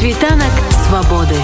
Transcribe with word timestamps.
Світанак 0.00 0.52
свабоды. 0.86 1.40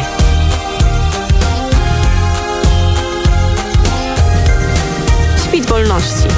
Світ 5.36 5.70
вольнасці. 5.70 6.28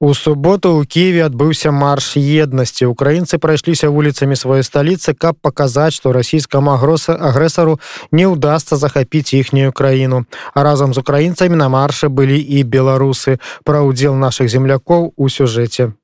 У 0.00 0.14
суботу 0.14 0.78
ў 0.78 0.86
Киеве 0.86 1.26
адбыўся 1.26 1.74
марш 1.74 2.14
еднасці. 2.14 2.86
Украінцы 2.86 3.42
прайшліся 3.42 3.90
вуліцамі 3.90 4.38
сваёй 4.38 4.62
сталіцы, 4.62 5.10
каб 5.10 5.34
паказаць, 5.42 5.98
што 5.98 6.14
расійскаму 6.14 6.70
агроса 6.70 7.18
агрэсару 7.18 7.82
не 8.14 8.30
ўдасца 8.30 8.78
захапіць 8.78 9.34
іхнюю 9.34 9.74
краіну. 9.74 10.22
А 10.54 10.62
разам 10.62 10.94
з 10.94 11.02
украінцамі 11.02 11.58
на 11.58 11.66
маршы 11.66 12.06
былі 12.06 12.38
і 12.38 12.62
беларусы. 12.62 13.42
Пра 13.66 13.82
ўдзел 13.82 14.14
нашых 14.14 14.46
землякоў 14.46 15.18
у 15.18 15.26
сюжэце. 15.26 15.98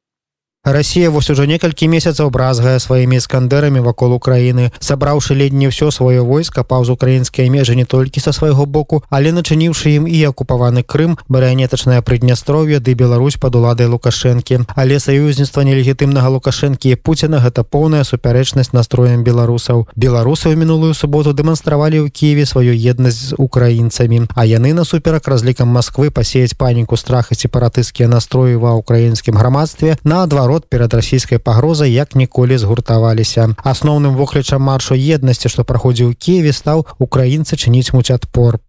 Расія 0.64 1.10
вось 1.10 1.28
ужо 1.28 1.44
некалькі 1.44 1.92
месяцаў 1.92 2.30
бразгае 2.32 2.80
сваімі 2.80 3.20
іскандерамі 3.20 3.84
вакол 3.84 4.16
Украіны, 4.16 4.72
сабраўшы 4.80 5.36
ледь 5.36 5.52
не 5.52 5.68
ўсё 5.68 5.92
сваё 5.92 6.24
войска 6.24 6.64
паўз 6.64 6.88
украінскія 6.88 7.52
межы 7.52 7.76
не 7.76 7.84
толькі 7.84 8.24
са 8.24 8.32
свайго 8.32 8.64
боку, 8.64 9.04
але 9.12 9.28
начыніўшы 9.36 9.92
ім 10.00 10.08
і 10.08 10.24
акупаваны 10.24 10.80
Крым, 10.80 11.20
марыянетачнае 11.28 12.00
прыднястров'е 12.00 12.80
ды 12.80 12.96
Беларусь 12.96 13.36
пад 13.36 13.60
уладай 13.60 13.92
лукашэнкі. 13.92 14.64
Але 14.72 14.96
саюзніцтва 14.96 15.68
нелегітымнага 15.68 16.32
лукашэнкі 16.32 16.96
і 16.96 16.96
Пуціна 16.96 17.44
гэта 17.44 17.60
поўная 17.60 18.00
супярэчнасць 18.08 18.72
настроем 18.72 19.20
беларусаў. 19.20 19.84
Беларусы 19.92 20.48
ў 20.48 20.56
мінулую 20.56 20.96
суботу 20.96 21.36
дэманстравалі 21.36 22.00
ў 22.00 22.08
Киеве 22.08 22.48
сваю 22.48 22.72
еднасць 22.72 23.20
з 23.20 23.36
украінцамі, 23.36 24.32
а 24.32 24.48
яны 24.48 24.72
насуперак 24.72 25.28
разлікам 25.28 25.68
Масквы 25.68 26.08
пасеяць 26.08 26.56
паніку 26.56 26.96
страх 26.96 27.36
і 27.36 27.36
сепаратысцкія 27.36 28.08
настроі 28.08 28.56
ва 28.56 28.72
ўкраінскім 28.80 29.36
грамадстве 29.36 30.00
на 30.08 30.24
два 30.24 30.47
наадварот 30.49 30.69
перад 30.69 30.93
расійскай 30.93 31.37
пагрозай 31.37 31.91
як 31.91 32.15
ніколі 32.15 32.57
згуртаваліся 32.57 33.53
асноўным 33.63 34.17
воклічам 34.17 34.61
маршу 34.61 34.95
еднасці 34.97 35.49
што 35.49 35.63
праходзіў 35.63 36.13
киеве 36.17 36.53
стаў 36.53 36.85
украінцы 36.97 37.55
чыніць 37.55 37.93
муць 37.93 38.09
адпор 38.11 38.59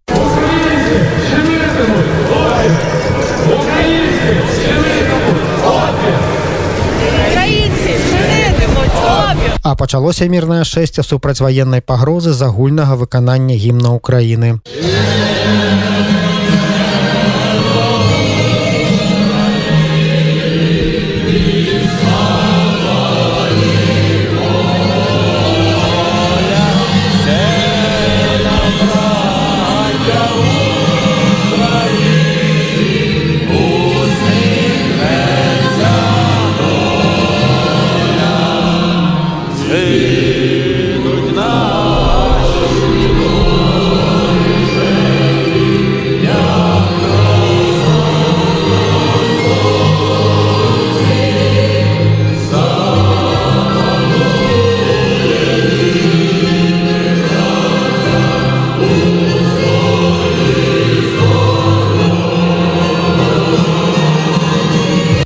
А 9.63 9.75
пачалося 9.75 10.25
мірнае 10.25 10.63
шэсце 10.65 11.03
супрацьваеннай 11.03 11.81
пагрозы 11.81 12.33
з 12.33 12.41
агульнага 12.49 12.97
выканання 12.97 13.53
гімна 13.53 13.93
ўкраіны. 13.93 14.57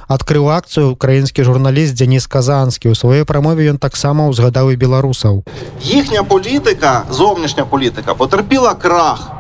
адкрыў 0.09 0.50
акцыю 0.50 0.93
украінскі 0.93 1.44
журналіст 1.44 1.94
Дзяніс 1.94 2.26
казанскі 2.26 2.91
у 2.91 2.94
сваёй 2.98 3.25
прамове 3.25 3.71
ён 3.71 3.78
таксама 3.78 4.26
ўзгадаў 4.31 4.75
і 4.75 4.76
беларусаў 4.76 5.44
їхня 5.82 6.22
політика 6.22 7.04
зовнішня 7.10 7.65
політика 7.65 8.15
потерпіла 8.15 8.75
крах 8.75 9.31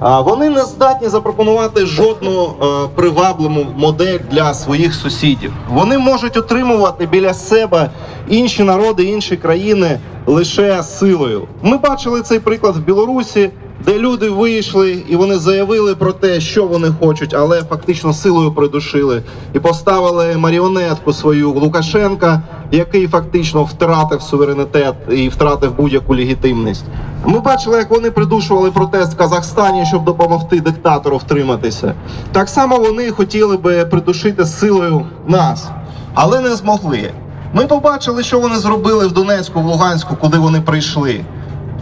вони 0.00 0.48
не 0.48 0.64
здатні 0.64 1.08
запропонувати 1.08 1.86
жодну 1.86 2.54
привабливу 2.94 3.66
модель 3.76 4.18
для 4.30 4.54
своїх 4.54 4.94
сусідів 4.94 5.52
вони 5.68 5.98
можуть 5.98 6.36
отримувати 6.36 7.06
біля 7.06 7.34
себе 7.34 7.90
інші 8.28 8.64
народи 8.64 9.04
інші 9.04 9.36
країни 9.36 9.98
лише 10.26 10.82
силою 10.82 11.48
ми 11.62 11.76
бачили 11.76 12.22
цей 12.22 12.38
приклад 12.38 12.76
в 12.76 12.80
білорусі 12.80 13.50
де 13.85 13.99
люди 13.99 14.29
вийшли 14.29 15.03
і 15.09 15.15
вони 15.15 15.37
заявили 15.37 15.95
про 15.95 16.13
те, 16.13 16.39
що 16.39 16.65
вони 16.65 16.87
хочуть, 16.99 17.33
але 17.33 17.61
фактично 17.61 18.13
силою 18.13 18.51
придушили 18.51 19.21
і 19.53 19.59
поставили 19.59 20.37
маріонетку 20.37 21.13
свою 21.13 21.51
Лукашенка, 21.51 22.41
який 22.71 23.07
фактично 23.07 23.63
втратив 23.63 24.21
суверенітет 24.21 24.95
і 25.09 25.29
втратив 25.29 25.75
будь-яку 25.77 26.15
легітимність. 26.15 26.85
Ми 27.25 27.39
бачили, 27.39 27.77
як 27.77 27.89
вони 27.89 28.11
придушували 28.11 28.71
протест 28.71 29.13
в 29.13 29.17
Казахстані, 29.17 29.85
щоб 29.85 30.03
допомогти 30.03 30.59
диктатору 30.59 31.17
втриматися. 31.17 31.93
Так 32.31 32.49
само 32.49 32.77
вони 32.77 33.11
хотіли 33.11 33.57
би 33.57 33.85
придушити 33.85 34.45
силою 34.45 35.05
нас, 35.27 35.67
але 36.13 36.41
не 36.41 36.55
змогли. 36.55 37.11
Ми 37.53 37.67
побачили, 37.67 38.23
що 38.23 38.39
вони 38.39 38.55
зробили 38.55 39.07
в 39.07 39.11
Донецьку, 39.11 39.61
в 39.61 39.65
Луганську, 39.65 40.15
куди 40.15 40.37
вони 40.37 40.61
прийшли. 40.61 41.25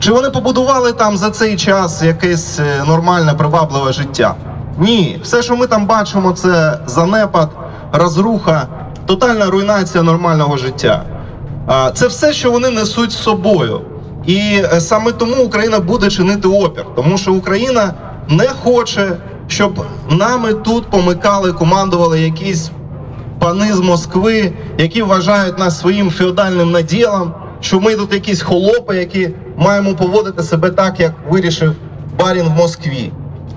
Чи 0.04 0.12
вони 0.12 0.30
побудували 0.30 0.94
там 0.94 1.18
за 1.18 1.30
цей 1.30 1.56
час 1.56 2.04
якесь 2.04 2.60
е, 2.60 2.84
нормальне, 2.88 3.34
привабливе 3.34 3.94
життя? 3.94 4.36
Ні, 4.80 5.20
все, 5.24 5.42
що 5.44 5.56
ми 5.56 5.68
там 5.68 5.86
бачимо, 5.86 6.32
це 6.32 6.80
занепад, 6.86 7.50
розруха, 7.92 8.68
тотальна 9.06 9.50
руйнація 9.50 10.04
нормального 10.04 10.58
життя. 10.58 11.04
Це 11.94 12.08
все, 12.08 12.34
що 12.34 12.52
вони 12.52 12.70
несуть 12.70 13.12
з 13.12 13.18
собою. 13.18 13.82
І 14.26 14.38
е, 14.38 14.82
саме 14.82 15.12
тому 15.12 15.44
Україна 15.44 15.80
буде 15.80 16.10
чинити 16.10 16.48
опір, 16.48 16.86
тому 16.96 17.18
що 17.18 17.34
Україна 17.34 17.94
не 18.30 18.48
хоче, 18.48 19.18
щоб 19.48 19.86
нами 20.10 20.54
тут 20.54 20.90
помикали, 20.90 21.54
командували 21.54 22.22
якісь 22.22 22.72
пани 23.40 23.74
з 23.74 23.80
Москви, 23.80 24.54
які 24.78 25.02
вважають 25.02 25.60
нас 25.60 25.80
своїм 25.80 26.12
феодальним 26.12 26.72
наділом 26.72 27.34
що 27.64 27.80
ми 27.80 27.96
тут 27.96 28.14
якісь 28.14 28.42
холопи, 28.42 28.96
які 28.98 29.30
маємо 29.58 29.96
поводити 29.96 30.44
себе 30.44 30.70
так, 30.70 31.00
як 31.00 31.14
вирішив 31.30 31.76
барін 32.20 32.46
в 32.46 32.50
Москві. 32.58 33.12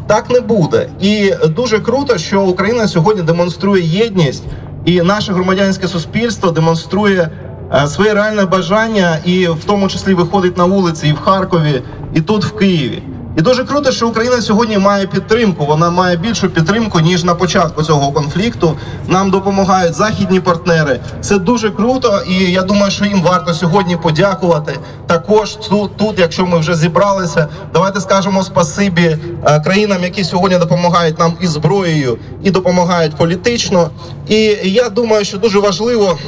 Так 0.06 0.30
не 0.30 0.40
буде. 0.40 0.88
І 1.00 1.32
дуже 1.48 1.78
круто, 1.78 2.18
що 2.18 2.42
Україна 2.42 2.88
сьогодні 2.88 3.22
демонструє 3.22 3.82
єдність, 3.84 4.44
і 4.84 5.02
наше 5.02 5.32
громадянське 5.32 5.88
суспільство 5.88 6.50
демонструє 6.50 7.28
е, 7.74 7.86
своє 7.86 8.14
реальне 8.14 8.44
бажання, 8.44 9.18
і 9.24 9.48
в 9.48 9.64
тому 9.66 9.88
числі 9.88 10.14
виходить 10.14 10.58
на 10.58 10.64
вулиці 10.64 11.08
і 11.08 11.12
в 11.12 11.18
Харкові, 11.18 11.82
і 12.14 12.20
тут 12.20 12.44
в 12.44 12.56
Києві. 12.56 13.02
І 13.36 13.42
дуже 13.42 13.64
круто, 13.64 13.92
що 13.92 14.08
Україна 14.08 14.42
сьогодні 14.42 14.78
має 14.78 15.06
підтримку. 15.06 15.66
Вона 15.66 15.90
має 15.90 16.16
більшу 16.16 16.48
підтримку 16.50 17.00
ніж 17.00 17.24
на 17.24 17.34
початку 17.34 17.82
цього 17.82 18.12
конфлікту. 18.12 18.76
Нам 19.08 19.30
допомагають 19.30 19.94
західні 19.94 20.40
партнери. 20.40 21.00
Це 21.20 21.38
дуже 21.38 21.70
круто, 21.70 22.22
і 22.28 22.34
я 22.34 22.62
думаю, 22.62 22.90
що 22.90 23.04
їм 23.04 23.22
варто 23.22 23.54
сьогодні 23.54 23.96
подякувати. 23.96 24.78
Також 25.06 25.54
тут, 25.54 25.96
тут 25.96 26.18
якщо 26.18 26.46
ми 26.46 26.58
вже 26.58 26.74
зібралися, 26.74 27.48
давайте 27.72 28.00
скажемо 28.00 28.42
спасибі 28.42 29.18
е, 29.44 29.60
країнам, 29.60 30.02
які 30.02 30.24
сьогодні 30.24 30.58
допомагають 30.58 31.18
нам 31.18 31.32
і 31.40 31.46
зброєю, 31.46 32.18
і 32.42 32.50
допомагають 32.50 33.16
політично. 33.16 33.90
І 34.28 34.36
я 34.64 34.88
думаю, 34.88 35.24
що 35.24 35.38
дуже 35.38 35.58
важливо 35.58 36.18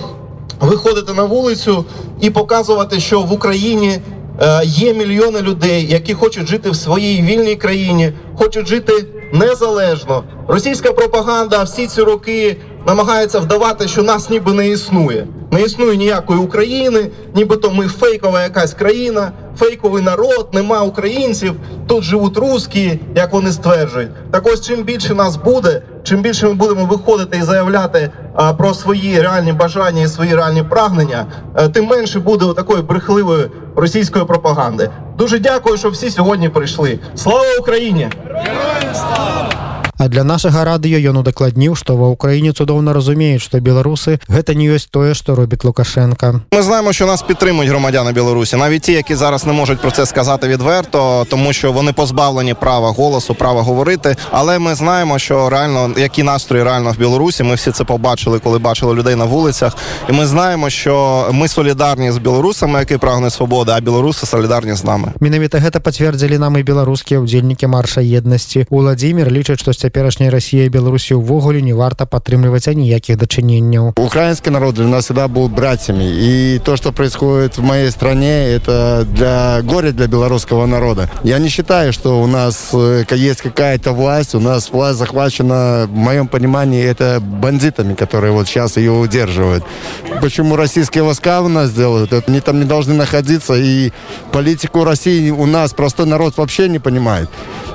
виходити 0.61 1.13
на 1.13 1.23
вулицю 1.23 1.85
і 2.21 2.31
показувати, 2.31 3.01
що 3.01 3.21
в 3.21 3.33
Україні. 3.33 3.99
Е, 4.41 4.61
є 4.65 4.95
мільйони 4.95 5.43
людей, 5.43 5.87
які 5.91 6.15
хочуть 6.15 6.49
жити 6.49 6.71
в 6.71 6.77
своїй 6.77 7.23
вільній 7.23 7.57
країні, 7.57 8.13
хочуть 8.35 8.69
жити 8.69 9.07
незалежно. 9.33 10.25
Російська 10.49 10.93
пропаганда 10.93 11.63
всі 11.63 11.87
ці 11.87 12.03
роки 12.03 12.57
намагається 12.87 13.39
вдавати, 13.39 13.89
що 13.89 14.03
нас 14.03 14.31
ніби 14.31 14.53
не 14.53 14.69
існує. 14.69 15.27
Не 15.53 15.63
існує 15.63 15.97
ніякої 15.97 16.41
України, 16.41 17.11
нібито 17.35 17.71
ми 17.71 17.87
фейкова 17.89 18.43
якась 18.43 18.75
країна, 18.75 19.33
фейковий 19.59 20.03
народ, 20.03 20.49
нема 20.53 20.83
українців. 20.83 21.55
Тут 21.87 22.05
живуть 22.05 22.37
русські, 22.37 23.01
як 23.15 23.33
вони 23.33 23.53
стверджують. 23.53 24.31
Так 24.31 24.47
ось 24.47 24.61
чим 24.61 24.83
більше 24.83 25.15
нас 25.15 25.37
буде, 25.37 25.83
чим 26.03 26.23
більше 26.23 26.47
ми 26.47 26.55
будемо 26.55 26.85
виходити 26.85 27.39
і 27.39 27.43
заявляти 27.43 28.11
а, 28.35 28.55
про 28.55 28.75
свої 28.75 29.23
реальні 29.23 29.53
бажання 29.53 30.03
і 30.03 30.09
свої 30.09 30.35
реальні 30.35 30.63
прагнення, 30.63 31.27
а, 31.55 31.65
е, 31.65 31.69
тим 31.69 31.87
менше 31.87 32.21
буде 32.21 32.55
такої 32.55 32.83
брехливої 32.83 33.51
російської 33.77 34.25
пропаганди. 34.25 34.91
Дуже 35.19 35.39
дякую, 35.39 35.77
що 35.77 35.91
всі 35.91 36.11
сьогодні 36.11 36.49
прийшли. 36.49 36.99
Слава 37.15 37.45
Україні! 37.61 38.09
Героям 38.27 38.95
слава! 38.95 39.68
А 39.98 40.08
для 40.08 40.24
нашага 40.24 40.66
радыё 40.66 41.00
ён 41.10 41.22
удакладніў, 41.22 41.76
што 41.76 41.96
ва 41.96 42.10
ўкраіне 42.12 42.52
цудоўна 42.52 42.94
разумеюць, 42.94 43.42
што 43.42 43.60
беларусы 43.60 44.20
гэта 44.28 44.56
не 44.56 44.68
ёсць 44.68 44.90
тое, 44.92 45.14
што 45.14 45.36
робіць 45.36 45.64
Лукашенко. 45.64 46.42
Ми 46.52 46.62
знаємо, 46.62 46.94
що 46.94 47.06
нас 47.06 47.22
підтримують 47.22 47.70
громадяни 47.70 48.12
Білорусі, 48.12 48.56
навіть 48.56 48.82
ті, 48.82 48.94
які 48.94 49.16
зараз 49.16 49.46
не 49.46 49.54
можуть 49.54 49.82
про 49.82 49.92
це 49.92 50.06
сказати 50.06 50.48
відверто, 50.48 51.26
тому 51.30 51.54
що 51.54 51.72
вони 51.72 51.94
позбавлені 51.94 52.54
права 52.54 52.90
голосу, 52.92 53.36
права 53.36 53.62
говорити. 53.62 54.16
Але 54.32 54.60
ми 54.60 54.76
знаємо, 54.76 55.20
що 55.20 55.50
реально 55.50 55.92
які 55.98 56.24
настрої 56.24 56.64
реально 56.64 56.92
в 56.92 56.98
Білорусі. 56.98 57.44
Ми 57.44 57.56
всі 57.56 57.72
це 57.72 57.84
побачили, 57.84 58.40
коли 58.40 58.60
бачили 58.60 58.94
людей 58.94 59.16
на 59.16 59.26
вулицях. 59.26 59.78
І 60.10 60.12
ми 60.12 60.26
знаємо, 60.26 60.70
що 60.70 61.26
ми 61.32 61.48
солідарні 61.48 62.12
з 62.12 62.18
білорусами, 62.18 62.80
які 62.80 62.98
прагнуть 62.98 63.34
свободи, 63.34 63.72
а 63.76 63.80
білоруси 63.80 64.26
солідарні 64.26 64.74
з 64.74 64.84
нами. 64.84 65.12
Менавіта 65.20 65.58
гэта 65.58 65.80
пацвердзілі 65.80 66.38
нам 66.38 66.58
і 66.58 66.64
беларускія 66.64 67.20
ўдзельнікі 67.20 67.68
марша 67.68 68.02
еднасці. 68.02 68.66
Уладзімир 68.70 69.32
лічыць, 69.32 69.60
што 69.60 69.74
з 69.74 69.78
цяперашняй 69.88 70.28
Расіі 70.30 70.68
і 70.68 70.70
Беларусі 70.70 71.16
ўвогуле 71.16 71.64
не 71.64 71.72
варта 71.72 72.04
падтрымліваць 72.04 72.68
аніякіх 72.68 73.16
дачыненняў. 73.16 73.96
Украинский 73.96 74.52
народ 74.52 74.76
для 74.76 74.88
нас 74.88 75.06
всегда 75.06 75.28
был 75.28 75.48
братьями. 75.48 76.04
И 76.04 76.60
то, 76.60 76.76
что 76.76 76.92
происходит 76.92 77.58
в 77.58 77.64
моей 77.64 77.92
стране, 77.92 78.52
это 78.52 79.06
для 79.06 79.62
горя 79.62 79.92
для 79.92 80.08
белорусского 80.08 80.66
народа. 80.66 81.10
Я 81.24 81.40
не 81.40 81.50
считаю, 81.50 81.94
что 81.94 82.22
у 82.22 82.28
нас 82.28 82.72
э, 82.74 83.06
есть 83.12 83.42
какая-то 83.42 83.94
власть. 83.94 84.36
У 84.36 84.40
нас 84.40 84.72
власть 84.72 85.00
захвачена, 85.00 85.88
в 85.88 85.96
моем 85.96 86.28
понимании, 86.28 86.84
это 86.84 87.22
бандитами, 87.22 87.94
которые 87.94 88.34
вот 88.34 88.48
сейчас 88.48 88.78
ее 88.78 88.92
удерживают. 88.92 89.64
Почему 90.22 90.56
российские 90.56 91.04
войска 91.04 91.42
у 91.42 91.48
нас 91.48 91.72
делают? 91.72 92.12
Это 92.12 92.32
они 92.34 92.42
там 92.42 92.60
не 92.60 92.66
должны 92.66 92.94
находиться. 92.94 93.54
И 93.54 93.92
политику 94.32 94.84
России 94.84 95.30
у 95.30 95.46
нас 95.46 95.74
простой 95.74 96.06
народ 96.06 96.38
вообще 96.38 96.68
не 96.68 96.80
понимает. 96.80 97.30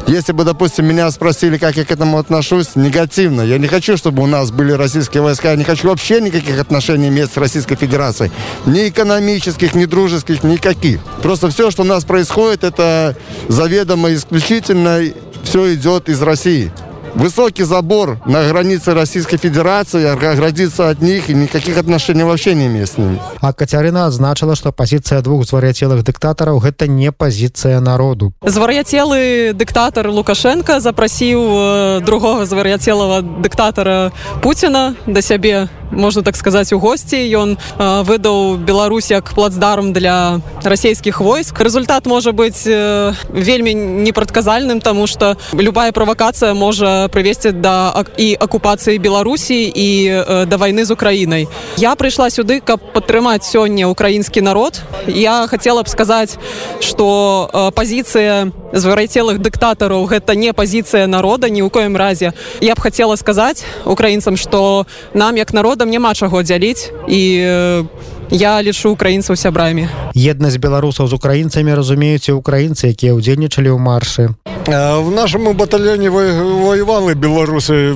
Если 0.06 0.32
бы, 0.32 0.44
допустим, 0.44 0.86
меня 0.86 1.10
спросили, 1.10 1.58
как 1.58 1.76
я 1.76 1.84
к 1.84 1.90
этому 1.90 2.01
отношусь, 2.15 2.75
негативно. 2.75 3.41
Я 3.41 3.57
не 3.57 3.67
хочу, 3.67 3.97
чтобы 3.97 4.23
у 4.23 4.27
нас 4.27 4.51
были 4.51 4.73
российские 4.73 5.23
войска. 5.23 5.51
Я 5.51 5.55
не 5.55 5.63
хочу 5.63 5.87
вообще 5.87 6.21
никаких 6.21 6.59
отношений 6.59 7.07
иметь 7.07 7.31
с 7.31 7.37
Российской 7.37 7.75
Федерацией. 7.75 8.31
Ни 8.65 8.89
экономических, 8.89 9.73
ни 9.75 9.85
дружеских, 9.85 10.43
никаких. 10.43 10.99
Просто 11.21 11.49
все, 11.49 11.71
что 11.71 11.83
у 11.83 11.85
нас 11.85 12.03
происходит, 12.03 12.63
это 12.63 13.15
заведомо 13.47 14.13
исключительно 14.13 15.01
все 15.43 15.73
идет 15.73 16.09
из 16.09 16.21
России. 16.21 16.71
Высокий 17.15 17.63
забор 17.63 18.17
на 18.25 18.47
границе 18.47 18.93
Российской 18.93 19.37
Федерации, 19.37 20.05
оградиться 20.05 20.89
от 20.89 21.01
них 21.01 21.29
и 21.29 21.33
никаких 21.33 21.77
отношений 21.77 22.23
вообще 22.23 22.55
не 22.55 22.67
имеет 22.67 22.89
с 22.89 22.97
ними. 22.97 23.19
А 23.41 23.53
Кацярына 23.53 24.07
адзначыла, 24.07 24.55
што 24.55 24.71
пазіцыя 24.71 25.21
двух 25.21 25.45
звар'яцелых 25.45 26.03
дыктатараў 26.03 26.59
гэта 26.59 26.87
не 26.87 27.11
пазіцыя 27.11 27.79
народу. 27.79 28.33
звар'яцелы 28.41 29.53
дыктатар 29.53 30.09
лукашенко 30.09 30.79
запрасіў 30.79 31.39
э, 31.39 32.01
другога 32.01 32.45
звар'яцелага 32.45 33.21
дыктатара 33.21 34.11
пуціна 34.41 34.95
да 35.05 35.21
сябе 35.21 35.69
можна 35.92 36.22
так 36.22 36.36
сказаць 36.36 36.72
у 36.72 36.78
госці 36.78 37.16
ён 37.16 37.56
э, 37.56 38.02
выдаў 38.04 38.56
Беларусь 38.60 39.10
як 39.10 39.32
плацдарм 39.32 39.92
для 39.92 40.40
расійскіх 40.62 41.20
войск 41.20 41.60
результат 41.60 42.06
можа 42.06 42.32
быць 42.32 42.68
э, 42.68 43.14
вельмі 43.32 43.74
непрадказальным 43.74 44.80
тому 44.80 45.06
что 45.06 45.36
любая 45.52 45.92
правакацыя 45.92 46.52
можа 46.54 47.08
прывесці 47.08 47.52
да 47.52 47.88
ак- 47.94 48.12
і 48.20 48.36
акупацыі 48.36 48.98
Беларусі 48.98 49.64
і 49.64 49.88
э, 50.12 50.46
да 50.46 50.56
вайны 50.56 50.84
з 50.84 50.90
Украінай 50.90 51.48
я 51.78 51.94
прыйшла 51.94 52.28
сюды 52.28 52.60
каб 52.60 52.80
падтрымаць 52.92 53.48
сёння 53.48 53.88
украінскі 53.88 54.40
народ 54.40 54.80
я 55.06 55.46
хотела 55.48 55.82
б 55.82 55.88
сказаць 55.88 56.36
что 56.80 57.48
э, 57.52 57.70
пазіцыя 57.72 58.52
Звар'яцелых 58.73 59.37
дыктатараў 59.39 60.05
гэта 60.09 60.35
не 60.35 60.53
пазіцыя 60.53 61.07
народа 61.07 61.49
ні 61.49 61.61
ў 61.61 61.69
коім 61.69 61.95
разе 61.97 62.33
я 62.61 62.73
б 62.75 62.79
хотела 62.81 63.15
сказаць 63.15 63.63
украінцам 63.85 64.37
что 64.37 64.85
нам 65.13 65.37
як 65.37 65.53
народам 65.53 65.89
няма 65.89 66.13
чаго 66.13 66.41
дзяліць 66.43 66.89
і 67.07 67.21
э, 67.45 67.85
я 68.33 68.61
лічу 68.63 68.89
украінцаў 68.91 69.35
сябрамі 69.35 69.87
Еднасць 70.15 70.57
беларусаў 70.57 71.07
з 71.07 71.13
украінцамі 71.13 71.73
разумеюць 71.73 72.29
і 72.29 72.37
украінцы, 72.37 72.89
якія 72.89 73.13
ўдзельнічалі 73.13 73.69
ў 73.69 73.77
маршы. 73.77 74.33
В 74.65 75.09
нашому 75.11 75.53
батальйоні 75.53 76.09
вой- 76.09 76.33
воювали 76.63 77.13
білоруси, 77.13 77.93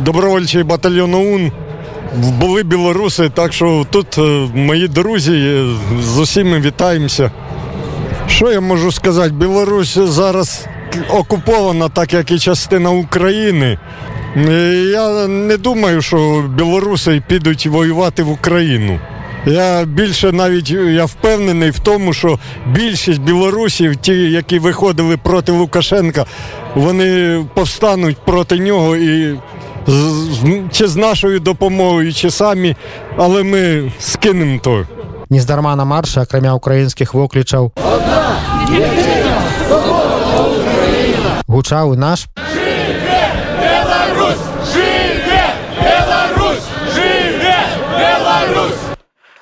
добровольчий 0.00 0.62
батальйон 0.62 1.14
ОУН. 1.14 1.52
Були 2.40 2.62
білоруси, 2.62 3.28
так 3.34 3.52
що 3.52 3.86
тут 3.90 4.16
мої 4.54 4.88
друзі, 4.88 5.64
з 6.02 6.18
усіма 6.18 6.58
вітаємося. 6.60 7.30
Що 8.36 8.52
я 8.52 8.60
можу 8.60 8.92
сказати? 8.92 9.30
Білорусь 9.30 9.98
зараз 9.98 10.66
окупована, 11.10 11.88
так 11.88 12.12
як 12.12 12.30
і 12.30 12.38
частина 12.38 12.90
України. 12.90 13.78
Я 14.92 15.26
не 15.26 15.56
думаю, 15.56 16.02
що 16.02 16.44
білоруси 16.56 17.22
підуть 17.28 17.66
воювати 17.66 18.22
в 18.22 18.30
Україну. 18.30 19.00
Я 19.46 19.84
більше 19.84 20.32
навіть 20.32 20.70
я 20.70 21.04
впевнений 21.04 21.70
в 21.70 21.78
тому, 21.78 22.12
що 22.12 22.38
більшість 22.66 23.20
білорусів, 23.20 23.96
ті, 23.96 24.30
які 24.30 24.58
виходили 24.58 25.16
проти 25.16 25.52
Лукашенка, 25.52 26.26
вони 26.74 27.40
повстануть 27.54 28.16
проти 28.24 28.58
нього 28.58 28.96
і 28.96 29.38
чи 30.72 30.86
з 30.86 30.96
нашою 30.96 31.40
допомогою, 31.40 32.12
чи 32.12 32.30
самі, 32.30 32.76
але 33.16 33.42
ми 33.42 33.92
скинемо 33.98 34.58
то. 34.62 34.86
Нездарма 35.29 35.75
на 35.75 35.85
маршы, 35.85 36.21
акрамя 36.21 36.55
ўкраінскіх 36.59 37.13
воклічаў. 37.15 37.71
Гучаў 41.47 41.93
і 41.93 41.97
наш 41.97 42.27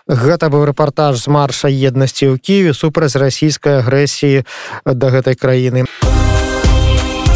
Гэта 0.09 0.49
быў 0.49 0.65
рэпартаж 0.65 1.21
з 1.21 1.29
марша 1.29 1.69
еднасці 1.69 2.33
ў 2.33 2.41
Киеве 2.41 2.73
супраць 2.73 3.13
расійскай 3.13 3.85
агрэсіі 3.85 4.41
да 4.81 5.13
гэтай 5.13 5.37
краіны. 5.37 5.85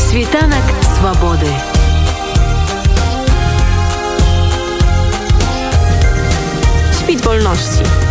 Світанак 0.01 0.65
свабоды. 0.97 1.53
Świt 6.97 7.21
wolności. 7.21 8.06